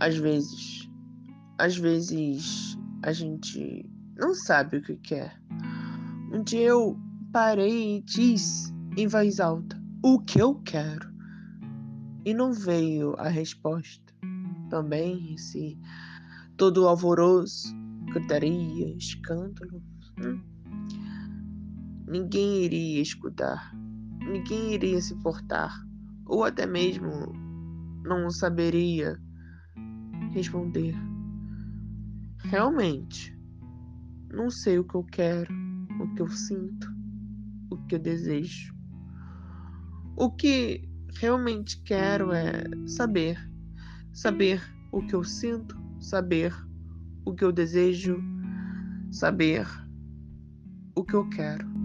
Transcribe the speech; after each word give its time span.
Às 0.00 0.16
vezes, 0.16 0.88
às 1.58 1.76
vezes 1.76 2.78
a 3.02 3.12
gente 3.12 3.88
não 4.16 4.34
sabe 4.34 4.76
o 4.76 4.82
que 4.82 4.96
quer. 4.96 5.40
Um 6.32 6.42
dia 6.42 6.68
eu 6.68 6.98
parei 7.32 7.96
e 7.96 8.02
disse 8.02 8.72
em 8.96 9.08
voz 9.08 9.40
alta: 9.40 9.80
O 10.02 10.20
que 10.20 10.40
eu 10.40 10.54
quero? 10.56 11.08
E 12.24 12.32
não 12.32 12.52
veio 12.52 13.14
a 13.18 13.28
resposta. 13.28 14.14
Também 14.70 15.34
esse 15.34 15.78
todo 16.56 16.86
alvoroço, 16.86 17.74
cantaria, 18.12 18.94
escândalo. 18.96 19.82
Hum? 20.20 20.42
Ninguém 22.06 22.64
iria 22.64 23.02
escutar, 23.02 23.74
ninguém 24.20 24.74
iria 24.74 25.00
se 25.00 25.12
importar, 25.12 25.84
ou 26.26 26.44
até 26.44 26.66
mesmo 26.66 27.32
não 28.04 28.30
saberia 28.30 29.20
responder. 30.38 30.94
Realmente, 32.44 33.36
não 34.32 34.50
sei 34.50 34.78
o 34.78 34.84
que 34.84 34.94
eu 34.94 35.04
quero, 35.04 35.52
o 36.00 36.14
que 36.14 36.22
eu 36.22 36.28
sinto, 36.28 36.88
o 37.70 37.76
que 37.86 37.96
eu 37.96 37.98
desejo. 37.98 38.74
O 40.16 40.30
que 40.30 40.88
realmente 41.20 41.80
quero 41.82 42.32
é 42.32 42.64
saber, 42.86 43.38
saber 44.12 44.62
o 44.92 45.04
que 45.06 45.14
eu 45.14 45.24
sinto, 45.24 45.76
saber 46.00 46.54
o 47.24 47.34
que 47.34 47.44
eu 47.44 47.52
desejo, 47.52 48.22
saber 49.10 49.66
o 50.94 51.04
que 51.04 51.14
eu 51.14 51.28
quero. 51.28 51.77